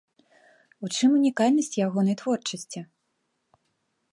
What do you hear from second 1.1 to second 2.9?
унікальнасць ягонай творчасці?